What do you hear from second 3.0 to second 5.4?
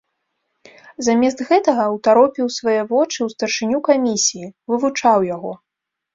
ў старшыню камісіі, вывучаў